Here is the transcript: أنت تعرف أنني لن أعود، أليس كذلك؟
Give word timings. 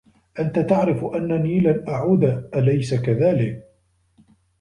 أنت 0.39 0.59
تعرف 0.59 1.05
أنني 1.05 1.59
لن 1.59 1.85
أعود، 1.89 2.23
أليس 2.55 2.93
كذلك؟ 2.93 3.67